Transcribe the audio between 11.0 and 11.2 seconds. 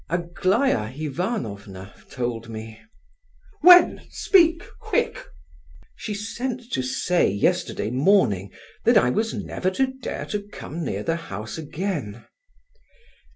the